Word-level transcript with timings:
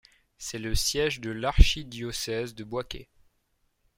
C'est 0.39 0.57
le 0.57 0.73
siège 0.73 1.21
de 1.21 1.29
l'archidiocèse 1.29 2.55
de 2.55 2.63
Bouaké. 2.63 3.07